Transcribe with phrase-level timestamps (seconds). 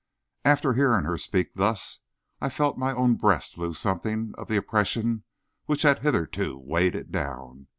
[0.43, 1.99] And hearing her speak thus,
[2.41, 5.25] I felt my own breast lose something of the oppression
[5.67, 7.67] which had hitherto weighed it down.